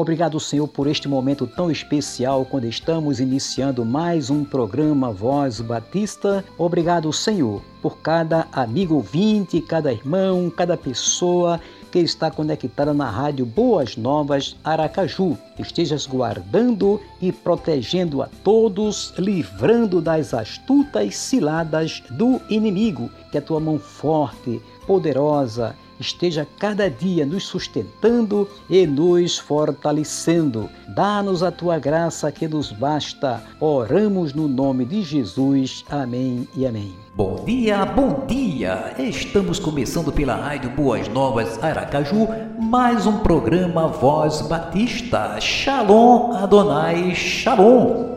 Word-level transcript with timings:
Obrigado, 0.00 0.40
Senhor, 0.40 0.66
por 0.66 0.86
este 0.86 1.06
momento 1.06 1.46
tão 1.46 1.70
especial 1.70 2.46
quando 2.46 2.64
estamos 2.64 3.20
iniciando 3.20 3.84
mais 3.84 4.30
um 4.30 4.46
programa 4.46 5.12
Voz 5.12 5.60
Batista. 5.60 6.42
Obrigado, 6.56 7.12
Senhor, 7.12 7.60
por 7.82 7.98
cada 7.98 8.48
amigo 8.50 8.94
ouvinte, 8.94 9.60
cada 9.60 9.92
irmão, 9.92 10.48
cada 10.48 10.74
pessoa 10.74 11.60
que 11.92 11.98
está 11.98 12.30
conectada 12.30 12.94
na 12.94 13.10
rádio 13.10 13.44
Boas 13.44 13.94
Novas 13.94 14.56
Aracaju. 14.64 15.36
Estejas 15.58 16.06
guardando 16.06 16.98
e 17.20 17.30
protegendo 17.30 18.22
a 18.22 18.28
todos, 18.42 19.12
livrando 19.18 20.00
das 20.00 20.32
astutas 20.32 21.14
ciladas 21.14 22.02
do 22.08 22.40
inimigo. 22.48 23.10
Que 23.30 23.36
a 23.36 23.42
tua 23.42 23.60
mão 23.60 23.78
forte, 23.78 24.62
poderosa, 24.86 25.76
esteja 26.00 26.46
cada 26.58 26.88
dia 26.90 27.26
nos 27.26 27.44
sustentando 27.44 28.48
e 28.68 28.86
nos 28.86 29.38
fortalecendo. 29.38 30.68
Dá-nos 30.88 31.42
a 31.42 31.52
tua 31.52 31.78
graça 31.78 32.32
que 32.32 32.48
nos 32.48 32.72
basta. 32.72 33.42
Oramos 33.60 34.32
no 34.32 34.48
nome 34.48 34.84
de 34.84 35.02
Jesus. 35.02 35.84
Amém 35.90 36.48
e 36.56 36.66
amém. 36.66 36.94
Bom 37.14 37.44
dia, 37.44 37.84
bom 37.84 38.24
dia! 38.26 38.94
Estamos 38.98 39.58
começando 39.58 40.10
pela 40.10 40.36
Rádio 40.36 40.70
Boas 40.70 41.06
Novas 41.08 41.62
Aracaju 41.62 42.28
mais 42.58 43.04
um 43.04 43.18
programa 43.18 43.88
Voz 43.88 44.40
Batista. 44.42 45.38
Shalom 45.40 46.32
Adonai 46.32 47.14
Shalom! 47.14 48.10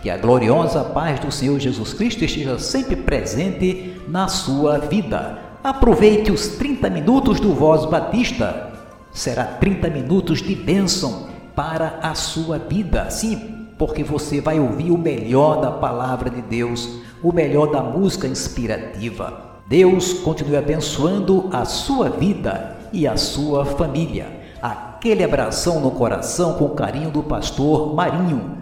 Que 0.00 0.08
a 0.08 0.16
gloriosa 0.16 0.84
paz 0.84 1.18
do 1.18 1.32
Senhor 1.32 1.58
Jesus 1.58 1.92
Cristo 1.92 2.24
esteja 2.24 2.58
sempre 2.58 2.96
presente 2.96 4.00
na 4.08 4.28
sua 4.28 4.78
vida. 4.78 5.45
Aproveite 5.66 6.30
os 6.30 6.46
30 6.46 6.88
minutos 6.88 7.40
do 7.40 7.52
Voz 7.52 7.84
Batista. 7.86 8.70
Será 9.10 9.42
30 9.42 9.90
minutos 9.90 10.40
de 10.40 10.54
bênção 10.54 11.26
para 11.56 11.98
a 12.00 12.14
sua 12.14 12.56
vida. 12.56 13.10
Sim, 13.10 13.66
porque 13.76 14.04
você 14.04 14.40
vai 14.40 14.60
ouvir 14.60 14.92
o 14.92 14.96
melhor 14.96 15.60
da 15.60 15.72
palavra 15.72 16.30
de 16.30 16.40
Deus, 16.40 17.00
o 17.20 17.32
melhor 17.32 17.72
da 17.72 17.82
música 17.82 18.28
inspirativa. 18.28 19.58
Deus 19.66 20.12
continue 20.12 20.56
abençoando 20.56 21.50
a 21.52 21.64
sua 21.64 22.10
vida 22.10 22.76
e 22.92 23.04
a 23.04 23.16
sua 23.16 23.64
família. 23.64 24.28
Aquele 24.62 25.24
abração 25.24 25.80
no 25.80 25.90
coração 25.90 26.52
com 26.52 26.68
carinho 26.68 27.10
do 27.10 27.24
pastor 27.24 27.92
Marinho. 27.92 28.56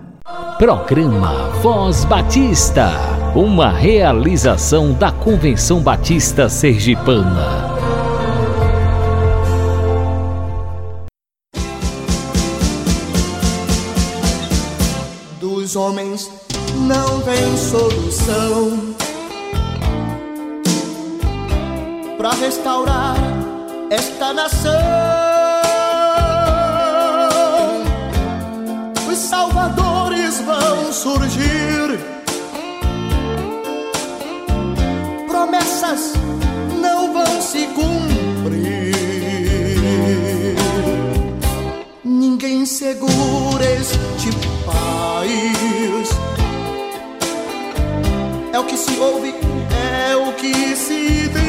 Programa 0.57 1.51
Voz 1.61 2.07
Batista 2.07 3.14
uma 3.35 3.69
realização 3.69 4.93
da 4.93 5.11
Convenção 5.11 5.81
Batista 5.81 6.49
Sergipana. 6.49 7.75
Dos 15.41 15.75
homens 15.75 16.31
não 16.87 17.21
tem 17.23 17.57
solução 17.57 18.95
para 22.17 22.31
restaurar 22.35 23.17
esta 23.91 24.33
nação. 24.33 24.71
Os 29.11 29.19
salvadores 29.19 30.41
vão 30.41 30.93
surgir 30.93 32.15
promessas 35.85 36.13
não 36.81 37.13
vão 37.13 37.43
se 37.43 37.67
cumprir. 37.69 38.95
Ninguém 42.03 42.65
segura 42.65 43.65
este 43.65 44.31
país. 44.65 46.09
É 48.53 48.59
o 48.59 48.65
que 48.65 48.77
se 48.77 48.99
ouve, 48.99 49.35
é 50.09 50.17
o 50.17 50.33
que 50.35 50.77
se 50.77 51.29
diz. 51.29 51.45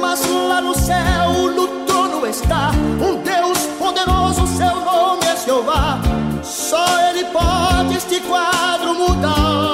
Mas 0.00 0.26
lá 0.26 0.60
no 0.60 0.74
céu, 0.74 1.52
no 1.54 1.66
trono 1.86 2.26
está 2.26 2.70
um 2.70 3.22
Deus 3.22 3.58
poderoso, 3.78 4.46
seu 4.46 4.80
nome 4.84 5.26
é 5.26 5.36
Jeová. 5.44 6.00
Só 6.42 6.86
Ele 7.10 7.24
pode 7.24 7.96
este 7.96 8.20
quadro 8.20 8.94
mudar. 8.94 9.65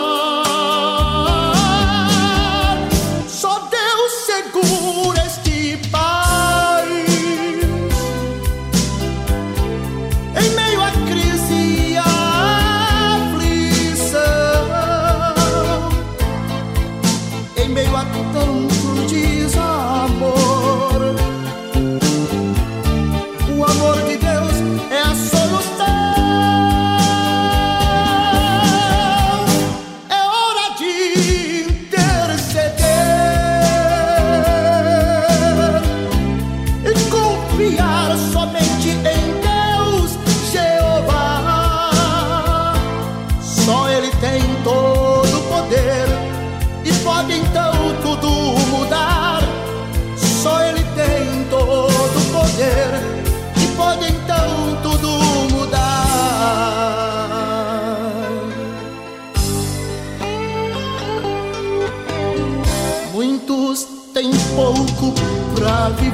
meio 17.72 17.96
a 17.96 18.21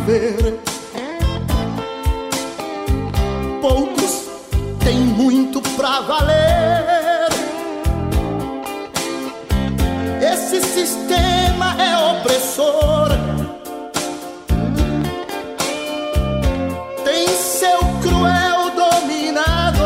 viver. 0.09 0.59
Poucos 3.61 4.25
têm 4.81 5.01
muito 5.01 5.61
pra 5.77 6.01
valer. 6.01 7.29
Esse 10.21 10.61
sistema 10.63 11.77
é 11.81 11.97
opressor. 12.13 13.09
Tem 17.05 17.29
seu 17.29 17.79
cruel 18.03 18.71
dominador. 18.75 19.79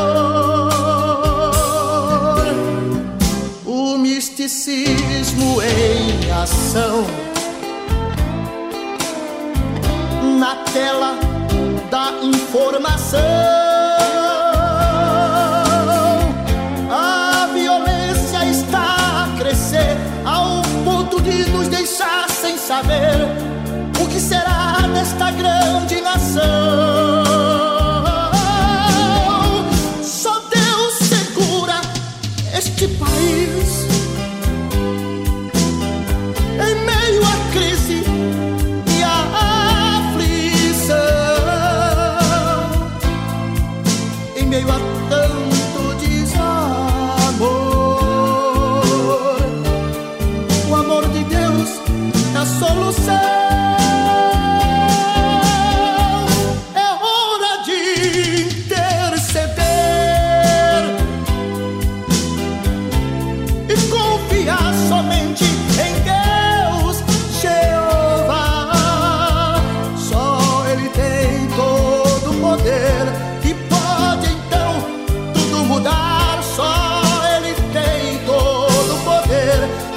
O 3.66 3.98
misticismo 3.98 5.60
em 5.62 6.30
ação 6.30 7.11
tela 10.72 11.18
da 11.90 12.12
informação. 12.22 13.20
A 16.90 17.46
violência 17.52 18.46
está 18.46 19.24
a 19.24 19.38
crescer 19.38 19.96
ao 20.24 20.62
ponto 20.84 21.20
de 21.20 21.50
nos 21.50 21.68
deixar 21.68 22.28
sem 22.30 22.56
saber 22.56 23.28
o 24.02 24.08
que 24.08 24.18
será 24.18 24.88
desta 24.94 25.30
grande 25.30 26.00
nação. 26.00 27.31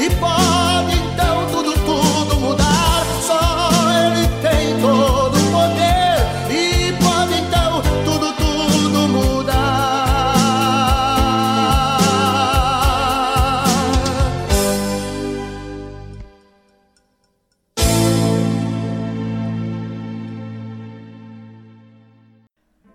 E 0.05 0.09
pode 0.17 0.93
então 0.99 1.49
tudo, 1.49 1.73
tudo 1.73 2.39
mudar. 2.39 3.03
Só 3.23 3.39
ele 3.89 4.27
tem 4.39 4.79
todo 4.79 5.35
o 5.35 5.51
poder. 5.51 6.21
E 6.47 6.93
pode 7.03 7.33
então 7.41 7.81
tudo, 8.05 8.31
tudo 8.33 9.07
mudar. 9.07 9.65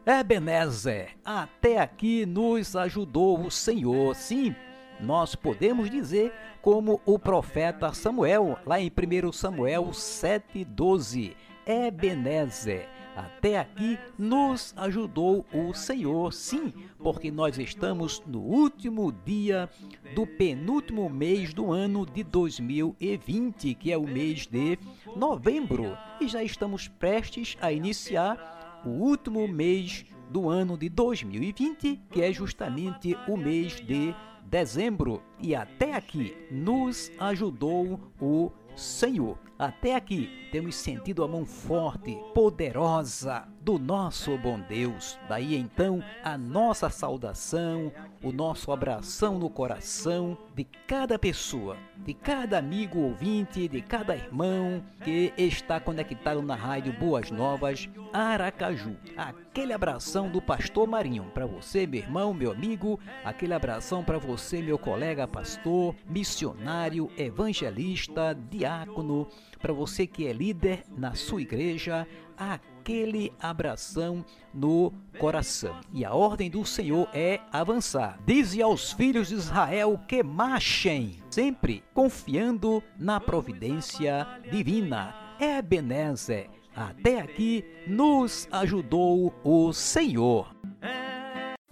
Ebenezer, 0.06 1.16
até 1.24 1.80
aqui 1.80 2.24
nos 2.24 2.76
ajudou 2.76 3.40
o 3.40 3.50
Senhor. 3.50 4.14
Sim 4.14 4.54
nós 5.02 5.34
podemos 5.34 5.90
dizer 5.90 6.32
como 6.62 7.00
o 7.04 7.18
profeta 7.18 7.92
Samuel, 7.92 8.58
lá 8.66 8.80
em 8.80 8.90
1 8.90 9.32
Samuel 9.32 9.86
7,12. 9.86 11.34
Ebenezer, 11.66 12.88
até 13.14 13.58
aqui 13.58 13.98
nos 14.18 14.74
ajudou 14.76 15.44
o 15.52 15.72
Senhor, 15.72 16.32
sim, 16.32 16.72
porque 16.98 17.30
nós 17.30 17.58
estamos 17.58 18.22
no 18.26 18.40
último 18.40 19.12
dia 19.12 19.68
do 20.14 20.26
penúltimo 20.26 21.08
mês 21.08 21.54
do 21.54 21.70
ano 21.70 22.06
de 22.06 22.24
2020, 22.24 23.74
que 23.74 23.92
é 23.92 23.96
o 23.96 24.06
mês 24.06 24.46
de 24.46 24.78
novembro, 25.14 25.96
e 26.20 26.26
já 26.26 26.42
estamos 26.42 26.88
prestes 26.88 27.56
a 27.60 27.70
iniciar 27.70 28.80
o 28.84 28.88
último 28.88 29.46
mês 29.46 30.04
do 30.30 30.48
ano 30.48 30.76
de 30.76 30.88
2020, 30.88 32.00
que 32.10 32.22
é 32.22 32.32
justamente 32.32 33.16
o 33.28 33.36
mês 33.36 33.74
de 33.74 34.14
dezembro. 34.50 35.22
E 35.38 35.54
até 35.54 35.94
aqui 35.94 36.36
nos 36.50 37.10
ajudou 37.18 38.00
o 38.20 38.50
Senhor. 38.74 39.38
Até 39.58 39.94
aqui 39.94 40.48
temos 40.50 40.74
sentido 40.74 41.22
a 41.22 41.28
mão 41.28 41.46
forte, 41.46 42.18
poderosa 42.34 43.46
do 43.60 43.78
nosso 43.78 44.36
bom 44.38 44.58
Deus. 44.58 45.18
Daí 45.28 45.54
então 45.54 46.02
a 46.24 46.36
nossa 46.38 46.88
saudação, 46.88 47.92
o 48.22 48.32
nosso 48.32 48.72
abração 48.72 49.38
no 49.38 49.50
coração 49.50 50.36
de 50.54 50.64
cada 50.86 51.18
pessoa, 51.18 51.76
de 51.98 52.14
cada 52.14 52.58
amigo 52.58 52.98
ouvinte, 53.00 53.68
de 53.68 53.80
cada 53.82 54.16
irmão 54.16 54.82
que 55.04 55.32
está 55.36 55.78
conectado 55.78 56.42
na 56.42 56.54
rádio 56.54 56.92
Boas 56.92 57.30
Novas 57.30 57.88
Aracaju. 58.12 58.96
Aquele 59.16 59.72
abração 59.72 60.28
do 60.28 60.40
pastor 60.40 60.86
Marinho 60.86 61.24
para 61.34 61.46
você, 61.46 61.86
meu 61.86 62.00
irmão, 62.00 62.32
meu 62.32 62.52
amigo, 62.52 62.98
aquele 63.24 63.54
abração 63.54 64.02
para 64.02 64.18
você, 64.18 64.62
meu 64.62 64.78
colega 64.78 65.28
pastor, 65.28 65.94
missionário, 66.08 67.10
evangelista, 67.16 68.36
diácono, 68.50 69.28
para 69.60 69.72
você 69.72 70.06
que 70.06 70.26
é 70.26 70.32
líder 70.32 70.84
na 70.96 71.14
sua 71.14 71.42
igreja, 71.42 72.06
aquele 72.40 73.30
abração 73.38 74.24
no 74.52 74.92
coração. 75.18 75.78
E 75.92 76.04
a 76.04 76.14
ordem 76.14 76.48
do 76.48 76.64
Senhor 76.64 77.06
é 77.12 77.38
avançar. 77.52 78.18
Dize 78.26 78.62
aos 78.62 78.92
filhos 78.92 79.28
de 79.28 79.34
Israel 79.34 80.00
que 80.08 80.22
marchem, 80.22 81.18
sempre 81.30 81.84
confiando 81.92 82.82
na 82.98 83.20
providência 83.20 84.26
divina. 84.50 85.14
Ebenezer, 85.38 86.48
até 86.74 87.20
aqui 87.20 87.64
nos 87.86 88.48
ajudou 88.50 89.34
o 89.44 89.72
Senhor. 89.72 90.54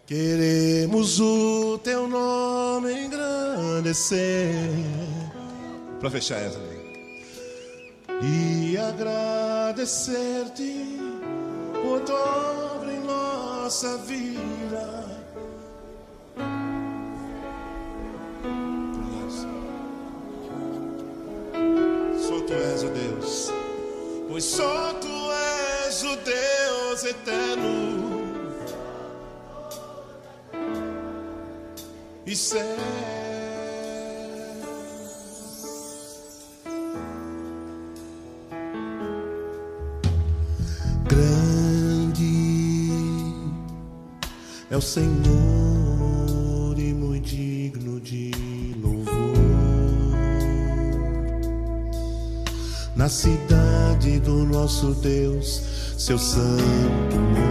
Queremos 0.07 1.19
o 1.19 1.77
teu 1.79 2.07
nome 2.07 2.93
engrandecer. 2.93 4.55
Para 5.99 6.09
fechar 6.09 6.39
essa 6.39 6.57
E 8.21 8.77
agradecer-te 8.77 10.97
por 11.73 11.99
tua 12.05 12.75
obra 12.75 12.93
em 12.93 13.01
nossa 13.01 13.97
vida. 13.97 15.06
Tu 22.47 22.53
és 22.53 22.83
o 22.83 22.89
Deus, 22.89 23.51
pois 24.29 24.43
só 24.45 24.93
tu 25.01 25.31
és 25.87 26.03
o 26.03 26.15
Deus 26.15 27.03
eterno. 27.03 27.97
E 32.25 32.35
céu. 32.35 32.77
Grande 41.07 42.27
é 44.69 44.77
o 44.77 44.81
Senhor 44.81 45.66
Na 53.07 53.11
cidade 53.11 54.19
do 54.19 54.43
nosso 54.43 54.93
Deus, 54.95 55.63
seu 55.97 56.19
santo 56.19 57.46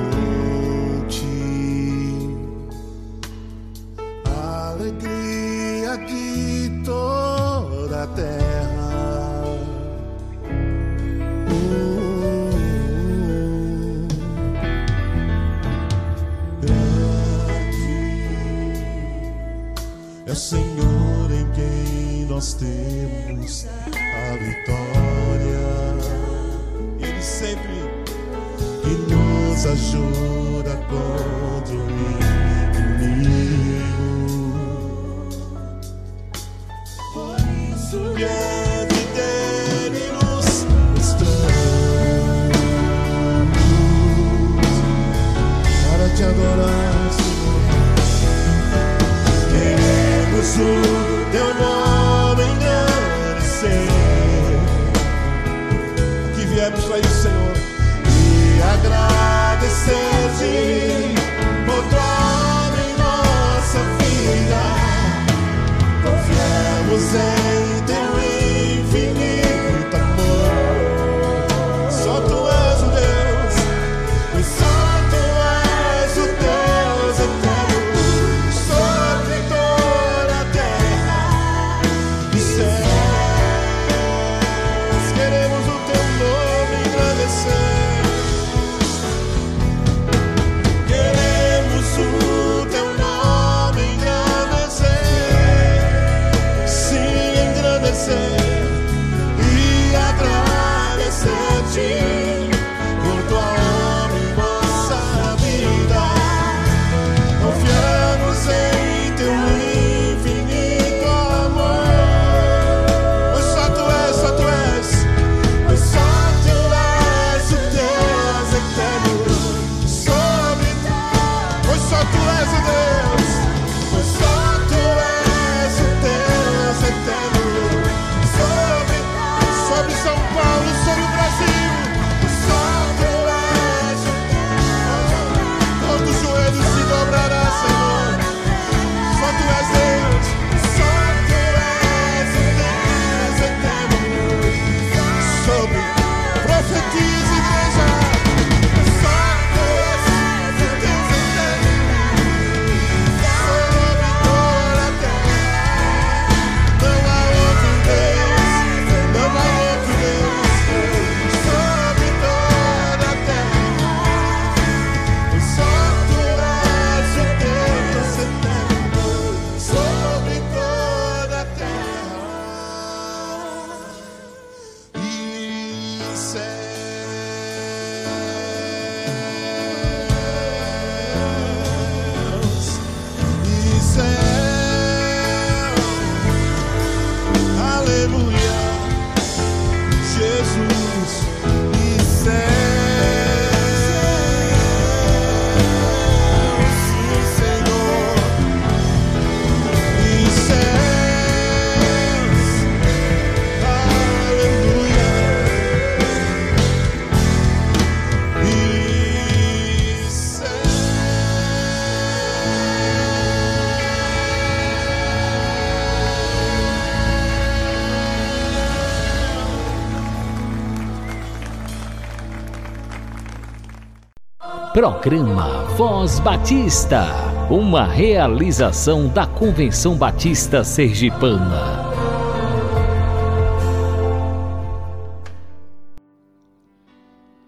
Programa 224.87 225.64
Voz 225.75 226.21
Batista, 226.21 227.02
uma 227.50 227.85
realização 227.85 229.09
da 229.09 229.26
Convenção 229.26 229.99
Batista 229.99 230.62
Sergipana. 230.62 231.90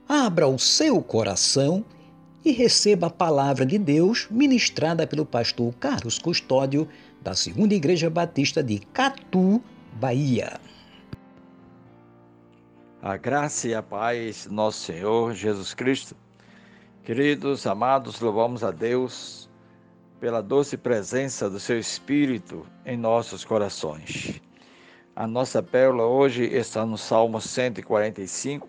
Abra 0.09 0.49
o 0.49 0.59
seu 0.59 1.01
coração 1.01 1.85
e 2.45 2.51
receba 2.51 3.07
a 3.07 3.11
palavra 3.11 3.65
de 3.65 3.79
Deus 3.79 4.27
ministrada 4.29 5.07
pelo 5.07 5.25
pastor 5.25 5.73
Carlos 5.75 6.19
Custódio, 6.19 6.89
da 7.23 7.35
Segunda 7.35 7.73
Igreja 7.73 8.11
Batista 8.11 8.65
de 8.65 8.81
Catu, 8.81 9.63
Bahia. 9.93 10.59
A 13.01 13.17
graça 13.17 13.69
e 13.69 13.75
a 13.77 13.83
paz, 13.83 14.49
nosso 14.51 14.81
Senhor 14.87 15.33
Jesus 15.35 15.73
Cristo 15.73 16.17
Queridos, 17.09 17.67
amados, 17.67 18.21
louvamos 18.21 18.63
a 18.63 18.71
Deus 18.71 19.49
pela 20.21 20.43
doce 20.43 20.77
presença 20.77 21.49
do 21.49 21.59
Seu 21.59 21.79
Espírito 21.79 22.67
em 22.85 22.99
nossos 22.99 23.47
corações. 23.47 24.43
A 25.17 25.27
nossa 25.27 25.63
pérola 25.63 26.05
hoje 26.05 26.45
está 26.45 26.85
no 26.85 26.99
Salmo 26.99 27.41
145, 27.41 28.69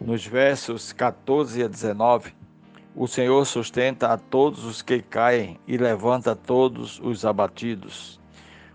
nos 0.00 0.26
versos 0.26 0.92
14 0.92 1.62
a 1.62 1.68
19. 1.68 2.34
O 2.96 3.06
Senhor 3.06 3.46
sustenta 3.46 4.08
a 4.08 4.18
todos 4.18 4.64
os 4.64 4.82
que 4.82 5.00
caem 5.00 5.56
e 5.64 5.76
levanta 5.76 6.34
todos 6.34 6.98
os 7.04 7.24
abatidos. 7.24 8.20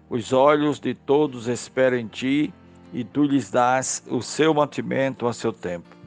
Os 0.09 0.31
olhos 0.31 0.79
de 0.79 0.93
todos 0.93 1.49
esperam 1.49 1.97
em 1.97 2.07
ti 2.07 2.53
e 2.93 3.03
tu 3.03 3.23
lhes 3.23 3.51
dás 3.51 4.01
o 4.07 4.21
seu 4.21 4.53
mantimento 4.53 5.27
a 5.27 5.33
seu 5.33 5.51
tempo 5.51 5.98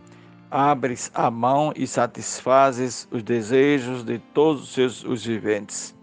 abres 0.53 1.11
a 1.15 1.31
mão 1.31 1.73
e 1.75 1.87
satisfazes 1.87 3.09
os 3.11 3.23
desejos 3.23 4.05
de 4.05 4.19
todos 4.19 4.65
os 4.65 4.75
seus 4.75 5.03
os 5.03 5.25
viventes. 5.25 5.97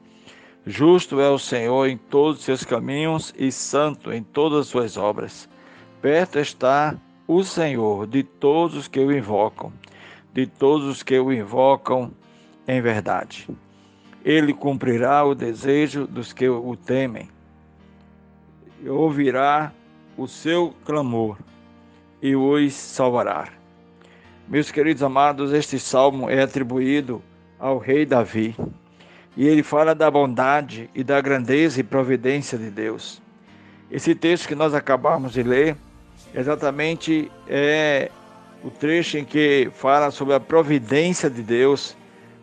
Justo 0.66 1.22
é 1.22 1.30
o 1.30 1.38
Senhor 1.38 1.88
em 1.88 1.98
todos 1.98 2.40
os 2.40 2.46
seus 2.46 2.64
caminhos 2.64 3.32
e 3.38 3.52
santo 3.52 4.12
em 4.12 4.24
todas 4.24 4.62
as 4.62 4.68
suas 4.68 4.98
obras. 4.98 5.48
Perto 6.02 6.40
está 6.40 6.98
o 7.28 7.44
Senhor 7.44 8.08
de 8.08 8.24
todos 8.24 8.76
os 8.76 8.88
que 8.88 9.00
o 9.00 9.16
invocam, 9.16 9.72
de 10.34 10.48
todos 10.48 10.88
os 10.88 11.04
que 11.04 11.20
o 11.20 11.32
invocam 11.32 12.12
em 12.68 12.82
verdade. 12.82 13.48
Ele 14.26 14.52
cumprirá 14.52 15.24
o 15.24 15.36
desejo 15.36 16.08
dos 16.08 16.34
que 16.34 16.50
o 16.50 16.76
temem, 16.76 17.30
ouvirá 18.88 19.72
o 20.18 20.28
seu 20.28 20.74
clamor 20.86 21.38
e 22.22 22.36
os 22.36 22.74
salvará. 22.74 23.59
Meus 24.50 24.72
queridos 24.72 25.04
amados, 25.04 25.54
este 25.54 25.78
salmo 25.78 26.28
é 26.28 26.42
atribuído 26.42 27.22
ao 27.60 27.78
rei 27.78 28.04
Davi. 28.04 28.56
E 29.38 29.48
ele 29.48 29.62
fala 29.62 29.94
da 29.94 30.10
bondade 30.10 30.90
e 30.96 31.04
da 31.04 31.22
grandeza 31.22 31.80
e 31.80 31.84
providência 31.84 32.58
de 32.58 32.72
Deus. 32.72 33.22
Esse 33.92 34.16
texto 34.16 34.48
que 34.48 34.56
nós 34.56 34.74
acabamos 34.74 35.34
de 35.34 35.44
ler, 35.44 35.78
exatamente 36.34 37.32
é 37.48 38.10
o 38.64 38.72
trecho 38.72 39.20
em 39.20 39.24
que 39.24 39.70
fala 39.72 40.10
sobre 40.10 40.34
a 40.34 40.40
providência 40.40 41.30
de 41.30 41.44
Deus 41.44 41.96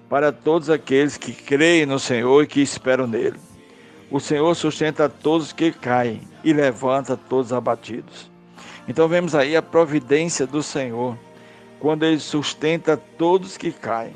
para 0.09 0.31
todos 0.31 0.71
aqueles 0.71 1.19
que 1.19 1.33
creem 1.33 1.87
no 1.87 1.99
Senhor 1.99 2.45
e 2.45 2.47
que 2.47 2.61
esperam 2.61 3.09
nele. 3.09 3.41
O 4.13 4.21
Senhor 4.21 4.55
sustenta 4.55 5.09
todos 5.09 5.53
que 5.53 5.73
caem 5.73 6.21
e 6.45 6.53
levanta 6.53 7.17
todos 7.17 7.53
abatidos. 7.53 8.31
Então 8.87 9.09
vemos 9.09 9.35
aí 9.35 9.57
a 9.57 9.63
providência 9.63 10.47
do 10.47 10.63
Senhor 10.63 11.19
quando 11.79 12.05
ele 12.05 12.19
sustenta 12.19 12.97
todos 12.97 13.57
que 13.57 13.71
caem. 13.71 14.15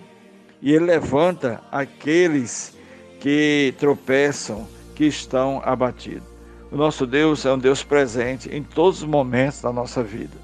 E 0.62 0.72
ele 0.72 0.84
levanta 0.84 1.62
aqueles 1.70 2.76
que 3.20 3.74
tropeçam, 3.78 4.66
que 4.94 5.04
estão 5.04 5.62
abatidos. 5.64 6.28
O 6.70 6.76
nosso 6.76 7.06
Deus 7.06 7.44
é 7.44 7.52
um 7.52 7.58
Deus 7.58 7.82
presente 7.82 8.54
em 8.54 8.62
todos 8.62 9.02
os 9.02 9.08
momentos 9.08 9.60
da 9.60 9.72
nossa 9.72 10.02
vida. 10.02 10.36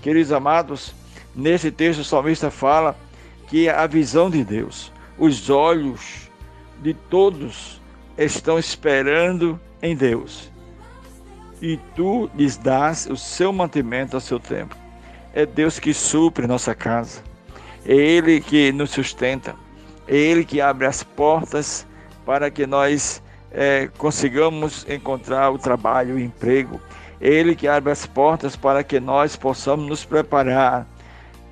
Queridos 0.00 0.32
amados, 0.32 0.94
nesse 1.34 1.70
texto 1.70 2.00
o 2.00 2.04
salmista 2.04 2.50
fala 2.50 2.96
que 3.48 3.68
a 3.68 3.86
visão 3.86 4.28
de 4.28 4.42
Deus, 4.42 4.90
os 5.18 5.48
olhos 5.50 6.30
de 6.82 6.94
todos 6.94 7.80
estão 8.18 8.58
esperando 8.58 9.60
em 9.80 9.94
Deus. 9.94 10.50
E 11.60 11.78
tu 11.94 12.28
lhes 12.34 12.56
dás 12.56 13.06
o 13.08 13.16
seu 13.16 13.52
mantimento 13.52 14.16
a 14.16 14.20
seu 14.20 14.40
tempo. 14.40 14.81
É 15.34 15.46
Deus 15.46 15.78
que 15.78 15.94
supre 15.94 16.46
nossa 16.46 16.74
casa. 16.74 17.22
É 17.86 17.94
Ele 17.94 18.40
que 18.40 18.70
nos 18.72 18.90
sustenta. 18.90 19.54
É 20.06 20.16
Ele 20.16 20.44
que 20.44 20.60
abre 20.60 20.86
as 20.86 21.02
portas 21.02 21.86
para 22.24 22.50
que 22.50 22.66
nós 22.66 23.22
é, 23.50 23.88
consigamos 23.98 24.86
encontrar 24.88 25.50
o 25.50 25.58
trabalho, 25.58 26.16
o 26.16 26.20
emprego. 26.20 26.80
É 27.20 27.28
Ele 27.28 27.54
que 27.54 27.66
abre 27.66 27.92
as 27.92 28.04
portas 28.04 28.56
para 28.56 28.84
que 28.84 29.00
nós 29.00 29.36
possamos 29.36 29.88
nos 29.88 30.04
preparar 30.04 30.86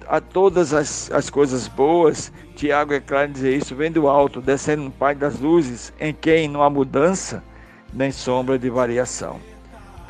a 0.06 0.20
todas 0.20 0.74
as, 0.74 1.10
as 1.10 1.30
coisas 1.30 1.68
boas. 1.68 2.32
Tiago 2.56 2.92
é 2.92 3.00
claro 3.00 3.32
dizer 3.32 3.56
isso, 3.56 3.74
vem 3.74 3.90
do 3.90 4.08
alto, 4.08 4.40
descendo 4.40 4.82
no 4.82 4.90
Pai 4.90 5.14
das 5.14 5.38
luzes, 5.38 5.92
em 5.98 6.12
quem 6.12 6.48
não 6.48 6.62
há 6.62 6.68
mudança 6.68 7.42
nem 7.92 8.12
sombra 8.12 8.58
de 8.58 8.68
variação. 8.68 9.40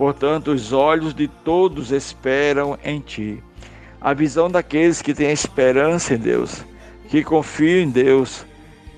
Portanto, 0.00 0.52
os 0.52 0.72
olhos 0.72 1.12
de 1.12 1.28
todos 1.28 1.92
esperam 1.92 2.78
em 2.82 3.00
Ti. 3.00 3.44
A 4.00 4.14
visão 4.14 4.50
daqueles 4.50 5.02
que 5.02 5.12
têm 5.12 5.30
esperança 5.30 6.14
em 6.14 6.16
Deus, 6.16 6.64
que 7.10 7.22
confiam 7.22 7.82
em 7.82 7.90
Deus, 7.90 8.46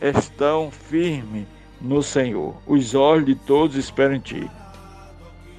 estão 0.00 0.70
firmes 0.70 1.44
no 1.80 2.04
Senhor. 2.04 2.54
Os 2.68 2.94
olhos 2.94 3.26
de 3.26 3.34
todos 3.34 3.74
esperam 3.74 4.14
em 4.14 4.20
ti. 4.20 4.48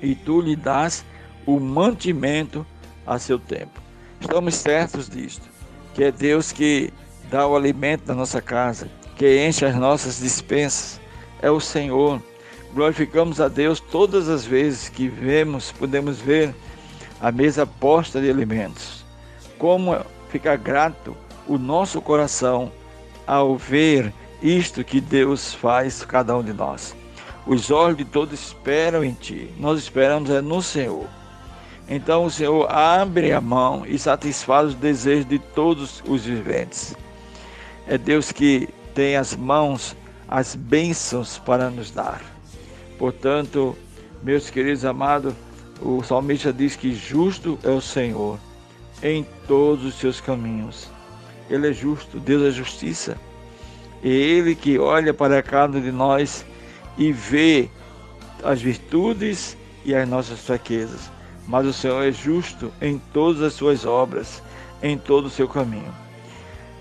E 0.02 0.16
tu 0.16 0.40
lhe 0.40 0.56
dás 0.56 1.04
o 1.46 1.60
mantimento 1.60 2.66
a 3.06 3.20
seu 3.20 3.38
tempo. 3.38 3.82
Estamos 4.22 4.56
certos 4.56 5.10
disto, 5.10 5.46
que 5.94 6.06
é 6.06 6.12
Deus 6.14 6.54
que 6.54 6.90
dá 7.30 7.46
o 7.46 7.58
alimento 7.58 8.06
da 8.06 8.16
nossa 8.16 8.42
casa, 8.42 8.90
que 9.18 9.46
enche 9.46 9.66
as 9.66 9.76
nossas 9.76 10.20
dispensas. 10.20 11.02
É 11.42 11.52
o 11.52 11.60
Senhor. 11.60 12.22
Glorificamos 12.74 13.40
a 13.40 13.48
Deus 13.48 13.80
todas 13.80 14.28
as 14.30 14.46
vezes 14.46 14.90
que 14.90 15.08
vemos, 15.08 15.72
podemos 15.72 16.20
ver 16.20 16.54
a 17.22 17.32
mesa 17.32 17.66
posta 17.66 18.20
de 18.20 18.30
alimentos 18.30 19.04
como 19.64 19.96
fica 20.28 20.58
grato 20.58 21.16
o 21.48 21.58
nosso 21.58 22.02
coração 22.02 22.70
ao 23.26 23.56
ver 23.56 24.14
isto 24.42 24.84
que 24.84 25.00
Deus 25.00 25.54
faz 25.54 26.04
cada 26.04 26.36
um 26.38 26.44
de 26.44 26.52
nós. 26.52 26.94
Os 27.48 27.72
olhos 27.72 27.98
de 27.98 28.04
todos 28.04 28.48
esperam 28.48 29.06
em 29.06 29.14
Ti. 29.14 29.50
Nós 29.58 29.80
esperamos 29.80 30.30
é 30.30 30.42
no 30.42 30.62
Senhor. 30.62 31.08
Então 31.88 32.26
o 32.26 32.30
Senhor 32.30 32.70
abre 32.70 33.32
a 33.32 33.40
mão 33.40 33.86
e 33.86 33.98
satisfaz 33.98 34.68
os 34.68 34.76
desejos 34.76 35.30
de 35.30 35.40
todos 35.40 36.04
os 36.06 36.26
viventes. 36.26 36.94
É 37.88 37.98
Deus 37.98 38.34
que 38.34 38.68
tem 38.94 39.16
as 39.16 39.34
mãos, 39.34 39.96
as 40.28 40.56
bênçãos 40.56 41.38
para 41.38 41.70
nos 41.70 41.90
dar. 41.90 42.33
Portanto, 42.98 43.76
meus 44.22 44.50
queridos 44.50 44.86
amados, 44.86 45.34
o 45.82 46.02
salmista 46.04 46.54
diz 46.54 46.76
que 46.76 46.94
justo 46.94 47.60
é 47.64 47.70
o 47.70 47.82
Senhor 47.82 48.40
em 49.02 49.26
todos 49.48 49.86
os 49.86 49.96
seus 49.96 50.22
caminhos. 50.22 50.90
Ele 51.50 51.70
é 51.70 51.74
justo, 51.74 52.20
Deus 52.20 52.44
é 52.44 52.52
justiça. 52.52 53.18
É 54.04 54.08
Ele 54.08 54.56
que 54.56 54.80
olha 54.80 55.14
para 55.14 55.42
cada 55.42 55.78
um 55.78 55.82
de 55.82 55.92
nós 55.92 56.46
e 56.98 57.12
vê 57.12 57.70
as 58.44 58.62
virtudes 58.62 59.58
e 59.84 59.94
as 59.94 60.08
nossas 60.08 60.40
fraquezas. 60.40 61.12
Mas 61.48 61.66
o 61.66 61.74
Senhor 61.74 62.02
é 62.04 62.12
justo 62.12 62.72
em 62.82 62.98
todas 63.12 63.42
as 63.42 63.54
suas 63.54 63.86
obras, 63.86 64.42
em 64.82 64.98
todo 64.98 65.26
o 65.26 65.30
seu 65.30 65.48
caminho. 65.48 65.94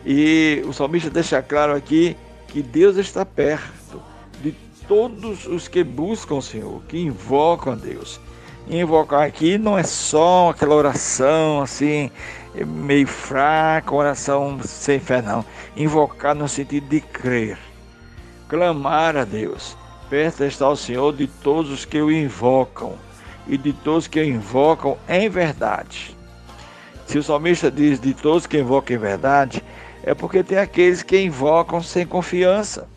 E 0.07 0.63
o 0.67 0.73
salmista 0.73 1.11
deixa 1.11 1.43
claro 1.43 1.75
aqui 1.75 2.17
que 2.49 2.63
Deus 2.63 2.97
está 2.97 3.25
perto 3.25 3.82
todos 4.89 5.47
os 5.47 5.69
que 5.69 5.83
buscam 5.83 6.37
o 6.37 6.43
Senhor, 6.43 6.83
que 6.89 6.99
invocam 6.99 7.73
a 7.73 7.77
Deus 7.77 8.21
invocar 8.69 9.23
aqui 9.23 9.59
não 9.59 9.79
é 9.79 9.83
só 9.83 10.51
aquela 10.51 10.75
oração 10.75 11.63
assim, 11.63 12.11
meio 12.55 13.07
fraca, 13.07 13.95
oração 13.95 14.61
sem 14.63 15.01
fé, 15.01 15.23
não. 15.23 15.45
Invocar 15.77 16.35
no 16.35 16.49
sentido 16.49 16.89
de 16.89 17.01
crer, 17.01 17.59
clamar 18.49 19.17
a 19.17 19.25
Deus. 19.25 19.77
Perto 20.09 20.45
está 20.45 20.69
o 20.69 20.77
Senhor 20.77 21.15
de 21.15 21.27
todos 21.27 21.71
os 21.71 21.85
que 21.85 22.01
o 22.01 22.13
invocam 22.13 22.95
e 23.49 23.57
de 23.57 23.73
todos 23.73 24.07
que 24.07 24.21
o 24.21 24.25
invocam 24.25 24.99
em 25.09 25.29
verdade. 25.29 26.17
Se 27.07 27.19
o 27.19 27.23
salmista 27.23 27.71
diz 27.71 27.99
de 27.99 28.15
todos 28.15 28.47
que 28.47 28.59
invocam 28.59 28.97
em 28.97 28.99
verdade, 28.99 29.65
é 30.03 30.15
porque 30.15 30.43
tem 30.43 30.59
aqueles 30.59 31.03
que 31.03 31.19
invocam 31.19 31.83
sem 31.83 32.07
confiança, 32.07 32.89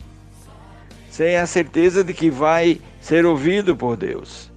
sem 1.16 1.38
a 1.38 1.46
certeza 1.46 2.04
de 2.04 2.12
que 2.12 2.28
vai 2.28 2.78
ser 3.00 3.24
ouvido 3.24 3.74
por 3.74 3.96
Deus. 3.96 4.52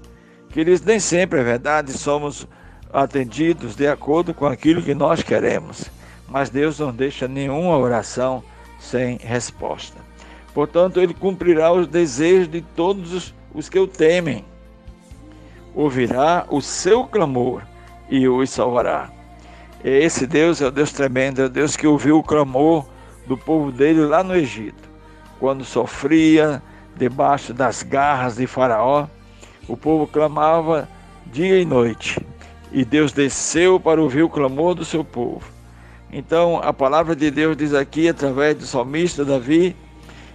Queridos, 0.50 0.82
nem 0.82 1.00
sempre 1.00 1.40
é 1.40 1.44
verdade, 1.44 1.94
somos 1.94 2.46
atendidos 2.92 3.78
de 3.78 3.88
acordo 3.88 4.34
com 4.34 4.46
aquilo 4.46 4.82
que 4.82 4.94
nós 4.94 5.24
queremos, 5.24 5.90
mas 6.28 6.50
Deus 6.50 6.78
não 6.78 6.92
deixa 6.92 7.30
nenhuma 7.30 7.78
oração 7.78 8.44
sem 8.78 9.18
resposta. 9.20 9.98
Portanto, 10.54 11.00
ele 11.00 11.14
cumprirá 11.14 11.72
os 11.72 11.88
desejos 11.88 12.50
de 12.50 12.60
todos 12.60 13.34
os 13.54 13.70
que 13.70 13.80
o 13.80 13.88
temem. 13.88 14.44
Ouvirá 15.74 16.46
o 16.50 16.62
seu 16.62 17.06
clamor 17.06 17.62
e 18.10 18.28
os 18.28 18.50
salvará. 18.50 19.10
Esse 19.82 20.28
Deus 20.28 20.62
é 20.62 20.66
o 20.66 20.72
Deus 20.72 20.92
tremendo, 20.92 21.42
é 21.42 21.46
o 21.46 21.50
Deus 21.50 21.78
que 21.78 21.88
ouviu 21.88 22.18
o 22.18 22.24
clamor 22.24 22.86
do 23.26 23.38
povo 23.38 23.72
dele 23.72 24.02
lá 24.02 24.22
no 24.26 24.36
Egito, 24.36 24.89
quando 25.40 25.64
sofria 25.64 26.62
debaixo 26.96 27.54
das 27.54 27.82
garras 27.82 28.36
de 28.36 28.46
Faraó. 28.46 29.08
O 29.68 29.78
povo 29.78 30.06
clamava 30.06 30.88
dia 31.28 31.60
e 31.60 31.66
noite, 31.66 32.20
e 32.72 32.84
Deus 32.84 33.12
desceu 33.12 33.80
para 33.80 34.02
ouvir 34.02 34.24
o 34.24 34.30
clamor 34.30 34.76
do 34.76 34.84
seu 34.84 35.04
povo. 35.04 35.46
Então, 36.12 36.60
a 36.64 36.74
palavra 36.74 37.16
de 37.16 37.30
Deus 37.30 37.56
diz 37.56 37.74
aqui, 37.74 38.10
através 38.10 38.58
do 38.58 38.66
salmista 38.66 39.24
Davi, 39.24 39.76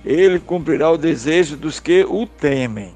ele 0.04 0.38
cumprirá 0.38 0.90
o 0.90 0.98
desejo 0.98 1.56
dos 1.56 1.80
que 1.80 2.04
o 2.08 2.26
temem. 2.26 2.94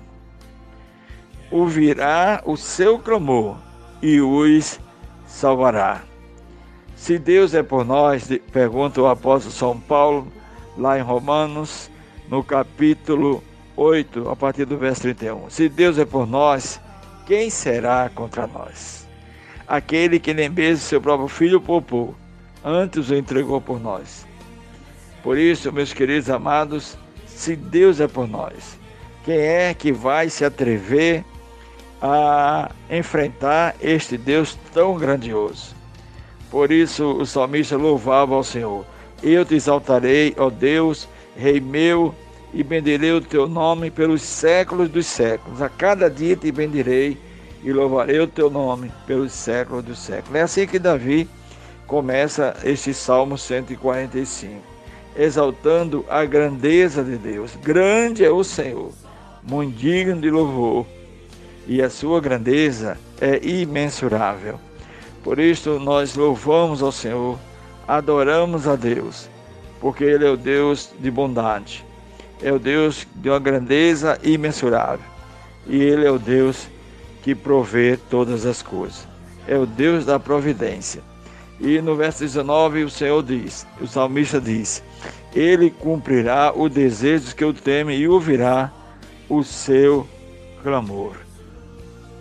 Ouvirá 1.50 2.42
o 2.44 2.56
seu 2.56 2.98
clamor 2.98 3.56
e 4.00 4.20
os 4.20 4.78
salvará. 5.26 6.02
Se 6.94 7.18
Deus 7.18 7.54
é 7.54 7.62
por 7.62 7.84
nós, 7.84 8.28
pergunta 8.52 9.00
o 9.00 9.06
apóstolo 9.06 9.54
São 9.54 9.78
Paulo, 9.78 10.28
lá 10.76 10.98
em 10.98 11.02
Romanos, 11.02 11.90
no 12.30 12.42
capítulo 12.44 13.42
8, 13.76 14.28
a 14.28 14.36
partir 14.36 14.64
do 14.64 14.76
verso 14.76 15.02
31. 15.02 15.50
Se 15.50 15.68
Deus 15.68 15.98
é 15.98 16.04
por 16.04 16.26
nós, 16.26 16.80
quem 17.26 17.48
será 17.48 18.10
contra 18.14 18.46
nós? 18.46 19.06
Aquele 19.66 20.18
que 20.18 20.34
nem 20.34 20.48
mesmo 20.48 20.84
seu 20.84 21.00
próprio 21.00 21.28
filho 21.28 21.60
poupou, 21.60 22.14
antes 22.64 23.10
o 23.10 23.14
entregou 23.14 23.60
por 23.60 23.80
nós. 23.80 24.26
Por 25.22 25.38
isso, 25.38 25.72
meus 25.72 25.92
queridos 25.92 26.30
amados, 26.30 26.96
se 27.26 27.54
Deus 27.54 28.00
é 28.00 28.08
por 28.08 28.28
nós, 28.28 28.78
quem 29.24 29.38
é 29.38 29.74
que 29.74 29.92
vai 29.92 30.28
se 30.30 30.44
atrever 30.44 31.24
a 32.00 32.70
enfrentar 32.90 33.74
este 33.80 34.16
Deus 34.16 34.58
tão 34.72 34.96
grandioso? 34.96 35.74
Por 36.50 36.72
isso, 36.72 37.04
o 37.12 37.26
salmista 37.26 37.76
louvava 37.76 38.34
ao 38.34 38.42
Senhor: 38.42 38.86
Eu 39.22 39.44
te 39.44 39.54
exaltarei, 39.54 40.34
ó 40.38 40.48
Deus, 40.48 41.08
Rei 41.38 41.60
meu, 41.60 42.12
e 42.52 42.64
bendirei 42.64 43.12
o 43.12 43.20
teu 43.20 43.46
nome 43.46 43.92
pelos 43.92 44.22
séculos 44.22 44.88
dos 44.88 45.06
séculos. 45.06 45.62
A 45.62 45.68
cada 45.68 46.10
dia 46.10 46.34
te 46.34 46.50
bendirei 46.50 47.16
e 47.62 47.72
louvarei 47.72 48.18
o 48.18 48.26
teu 48.26 48.50
nome 48.50 48.90
pelos 49.06 49.32
séculos 49.32 49.84
dos 49.84 50.00
séculos. 50.00 50.34
É 50.34 50.42
assim 50.42 50.66
que 50.66 50.80
Davi 50.80 51.28
começa 51.86 52.56
este 52.64 52.92
Salmo 52.92 53.38
145, 53.38 54.60
exaltando 55.16 56.04
a 56.08 56.24
grandeza 56.24 57.04
de 57.04 57.16
Deus. 57.16 57.54
Grande 57.62 58.24
é 58.24 58.30
o 58.30 58.42
Senhor, 58.42 58.90
muito 59.42 59.76
digno 59.76 60.20
de 60.20 60.30
louvor, 60.30 60.86
e 61.68 61.80
a 61.80 61.88
sua 61.88 62.20
grandeza 62.20 62.98
é 63.20 63.38
imensurável. 63.46 64.58
Por 65.22 65.38
isso 65.38 65.78
nós 65.78 66.16
louvamos 66.16 66.82
ao 66.82 66.90
Senhor, 66.90 67.38
adoramos 67.86 68.66
a 68.66 68.74
Deus, 68.74 69.28
porque 69.80 70.04
Ele 70.04 70.26
é 70.26 70.30
o 70.30 70.36
Deus 70.36 70.90
de 70.98 71.10
bondade 71.10 71.84
é 72.42 72.52
o 72.52 72.58
Deus 72.58 73.06
de 73.16 73.28
uma 73.28 73.38
grandeza 73.38 74.18
imensurável. 74.22 75.04
E 75.66 75.76
Ele 75.76 76.06
é 76.06 76.10
o 76.10 76.18
Deus 76.18 76.68
que 77.22 77.34
provê 77.34 77.98
todas 78.08 78.46
as 78.46 78.62
coisas. 78.62 79.06
É 79.46 79.56
o 79.56 79.66
Deus 79.66 80.04
da 80.04 80.18
providência. 80.18 81.02
E 81.60 81.80
no 81.80 81.96
verso 81.96 82.20
19 82.20 82.84
o 82.84 82.90
Senhor 82.90 83.22
diz, 83.22 83.66
o 83.80 83.86
salmista 83.86 84.40
diz: 84.40 84.82
Ele 85.34 85.70
cumprirá 85.70 86.52
o 86.54 86.68
desejo 86.68 87.34
que 87.34 87.42
eu 87.42 87.52
teme 87.52 87.96
e 87.96 88.08
ouvirá 88.08 88.72
o 89.28 89.42
seu 89.42 90.06
clamor. 90.62 91.16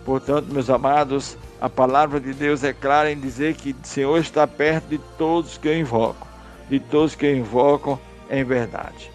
Portanto, 0.04 0.52
meus 0.52 0.68
amados, 0.68 1.36
a 1.60 1.68
palavra 1.68 2.18
de 2.18 2.32
Deus 2.32 2.64
é 2.64 2.72
clara 2.72 3.12
em 3.12 3.18
dizer 3.18 3.54
que 3.54 3.70
o 3.70 3.86
Senhor 3.86 4.18
está 4.18 4.46
perto 4.46 4.88
de 4.88 4.98
todos 5.16 5.58
que 5.58 5.68
o 5.68 5.74
invocam, 5.74 6.26
de 6.68 6.78
todos 6.78 7.14
que 7.14 7.30
invocam 7.30 7.98
em 8.30 8.44
verdade. 8.44 9.10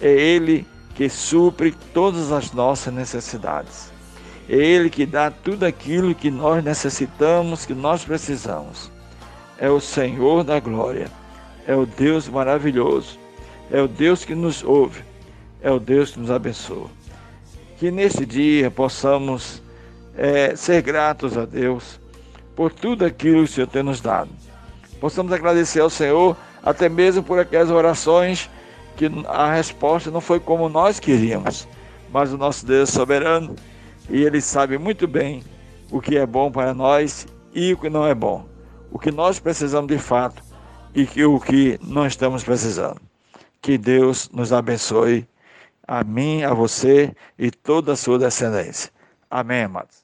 É 0.00 0.10
Ele 0.10 0.66
que 0.94 1.08
supre 1.08 1.72
todas 1.94 2.32
as 2.32 2.52
nossas 2.52 2.92
necessidades. 2.92 3.90
É 4.48 4.56
Ele 4.56 4.90
que 4.90 5.06
dá 5.06 5.30
tudo 5.30 5.64
aquilo 5.64 6.14
que 6.14 6.30
nós 6.30 6.62
necessitamos, 6.62 7.64
que 7.64 7.74
nós 7.74 8.04
precisamos. 8.04 8.90
É 9.58 9.70
o 9.70 9.80
Senhor 9.80 10.44
da 10.44 10.58
glória. 10.60 11.08
É 11.66 11.74
o 11.74 11.86
Deus 11.86 12.28
maravilhoso. 12.28 13.18
É 13.70 13.80
o 13.80 13.88
Deus 13.88 14.24
que 14.24 14.34
nos 14.34 14.62
ouve. 14.62 15.02
É 15.62 15.70
o 15.70 15.78
Deus 15.78 16.10
que 16.10 16.20
nos 16.20 16.30
abençoa. 16.30 16.90
Que 17.78 17.90
nesse 17.90 18.26
dia 18.26 18.70
possamos 18.70 19.62
é, 20.16 20.54
ser 20.56 20.82
gratos 20.82 21.38
a 21.38 21.44
Deus 21.44 22.00
por 22.54 22.72
tudo 22.72 23.04
aquilo 23.04 23.36
que 23.36 23.50
o 23.50 23.54
Senhor 23.54 23.66
tem 23.66 23.82
nos 23.82 24.00
dado. 24.00 24.30
Possamos 25.00 25.32
agradecer 25.32 25.80
ao 25.80 25.90
Senhor 25.90 26.36
até 26.62 26.88
mesmo 26.88 27.22
por 27.22 27.38
aquelas 27.38 27.70
orações 27.70 28.48
que 28.96 29.10
a 29.26 29.52
resposta 29.52 30.10
não 30.10 30.20
foi 30.20 30.38
como 30.38 30.68
nós 30.68 31.00
queríamos, 31.00 31.66
mas 32.12 32.32
o 32.32 32.38
nosso 32.38 32.64
Deus 32.66 32.88
é 32.88 32.92
soberano 32.92 33.56
e 34.08 34.22
ele 34.22 34.40
sabe 34.40 34.78
muito 34.78 35.06
bem 35.06 35.42
o 35.90 36.00
que 36.00 36.16
é 36.16 36.26
bom 36.26 36.50
para 36.50 36.74
nós 36.74 37.26
e 37.54 37.72
o 37.72 37.78
que 37.78 37.90
não 37.90 38.06
é 38.06 38.14
bom, 38.14 38.46
o 38.90 38.98
que 38.98 39.10
nós 39.10 39.38
precisamos 39.38 39.88
de 39.88 39.98
fato 39.98 40.42
e 40.94 41.06
que, 41.06 41.24
o 41.24 41.40
que 41.40 41.78
não 41.82 42.06
estamos 42.06 42.44
precisando. 42.44 43.00
Que 43.60 43.78
Deus 43.78 44.28
nos 44.32 44.52
abençoe, 44.52 45.26
a 45.86 46.02
mim, 46.04 46.42
a 46.42 46.52
você 46.52 47.14
e 47.38 47.50
toda 47.50 47.92
a 47.92 47.96
sua 47.96 48.18
descendência. 48.18 48.90
Amém, 49.30 49.62
amados. 49.64 50.01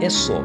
É 0.00 0.08
só. 0.10 0.42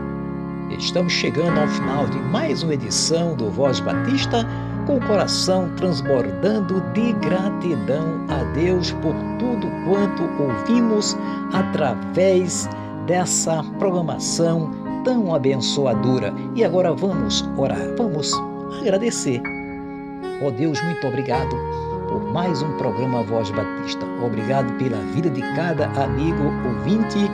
Estamos 0.69 1.13
chegando 1.13 1.59
ao 1.59 1.67
final 1.67 2.07
de 2.07 2.17
mais 2.19 2.63
uma 2.63 2.73
edição 2.73 3.35
do 3.35 3.49
Voz 3.49 3.79
Batista, 3.79 4.45
com 4.85 4.97
o 4.97 5.07
coração 5.07 5.69
transbordando 5.75 6.81
de 6.93 7.13
gratidão 7.13 8.25
a 8.29 8.43
Deus 8.53 8.91
por 8.93 9.13
tudo 9.39 9.67
quanto 9.85 10.23
ouvimos 10.41 11.17
através 11.53 12.69
dessa 13.05 13.63
programação 13.79 14.71
tão 15.03 15.33
abençoadora. 15.33 16.33
E 16.55 16.63
agora 16.63 16.93
vamos 16.93 17.47
orar, 17.57 17.95
vamos 17.97 18.33
agradecer. 18.81 19.41
Ó 20.41 20.47
oh 20.47 20.51
Deus, 20.51 20.81
muito 20.83 21.07
obrigado 21.07 21.55
por 22.09 22.21
mais 22.31 22.61
um 22.61 22.77
programa 22.77 23.23
Voz 23.23 23.49
Batista. 23.51 24.05
Obrigado 24.25 24.71
pela 24.77 24.97
vida 25.13 25.29
de 25.29 25.41
cada 25.55 25.85
amigo 26.03 26.43
ouvinte. 26.65 27.29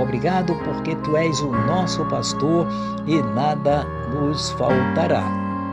Obrigado 0.00 0.54
porque 0.64 0.96
tu 0.96 1.16
és 1.16 1.40
o 1.40 1.50
nosso 1.50 2.04
pastor 2.06 2.66
e 3.06 3.20
nada 3.34 3.84
nos 4.12 4.50
faltará. 4.52 5.22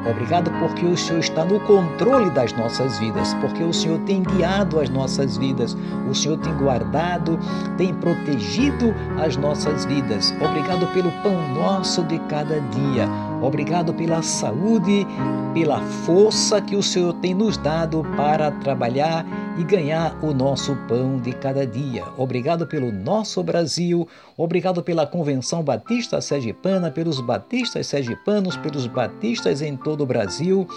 Obrigado 0.10 0.50
porque 0.60 0.86
o 0.86 0.96
Senhor 0.96 1.20
está 1.20 1.44
no 1.44 1.60
controle 1.62 2.30
das 2.30 2.54
nossas 2.54 2.98
vidas, 2.98 3.34
porque 3.36 3.64
o 3.64 3.74
Senhor 3.74 4.00
tem 4.00 4.24
guiado 4.24 4.80
as 4.80 4.90
nossas 4.90 5.38
vidas, 5.38 5.76
o 6.10 6.16
Senhor 6.16 6.38
tem 6.38 6.54
guardado, 6.54 7.38
tem 7.78 7.94
protegido 7.94 8.94
as 9.22 9.36
nossas 9.36 9.86
vidas. 9.86 10.34
Obrigado 10.42 10.88
pelo 10.94 11.12
pão 11.24 11.36
nosso 11.54 12.04
de 12.04 12.20
cada 12.20 12.62
dia. 12.62 13.10
Obrigado 13.42 13.94
pela 13.94 14.22
saúde, 14.22 15.06
pela 15.54 15.82
força 15.82 16.62
que 16.62 16.76
o 16.76 16.84
Senhor 16.84 17.14
tem 17.16 17.34
nos 17.34 17.58
dado 17.58 18.06
para 18.16 18.52
trabalhar 18.52 19.26
e 19.58 19.64
ganhar 19.64 20.18
o 20.24 20.34
nosso 20.34 20.76
pão 20.88 21.18
de 21.18 21.34
cada 21.34 21.66
dia. 21.66 22.04
Obrigado 22.18 22.68
pelo 22.68 22.92
nosso 22.92 23.42
Brasil, 23.44 24.08
obrigado 24.38 24.84
pela 24.84 25.08
Convenção 25.08 25.64
Batista 25.64 26.22
Sergipana, 26.22 26.92
pelos 26.92 27.20
batistas 27.20 27.88
sergipanos, 27.88 28.56
pelos 28.58 28.88
batistas 28.88 29.62
em 29.62 29.76
todo 29.76 30.02
o 30.02 30.06
Brasil 30.06 30.68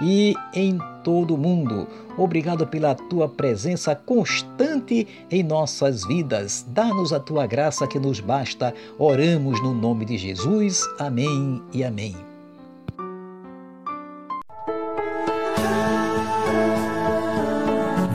e 0.00 0.34
em 0.54 0.78
todo 1.02 1.34
o 1.34 1.38
mundo. 1.38 1.86
Obrigado 2.18 2.66
pela 2.66 2.94
tua 2.94 3.28
presença 3.28 3.94
constante 3.94 5.06
em 5.30 5.42
nossas 5.42 6.04
vidas. 6.06 6.66
Dá-nos 6.68 7.12
a 7.12 7.20
tua 7.20 7.46
graça 7.46 7.86
que 7.86 7.98
nos 7.98 8.20
basta. 8.20 8.74
Oramos 8.98 9.62
no 9.62 9.74
nome 9.74 10.04
de 10.04 10.16
Jesus. 10.16 10.82
Amém 10.98 11.62
e 11.72 11.84
amém. 11.84 12.35